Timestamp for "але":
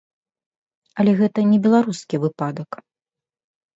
1.03-1.11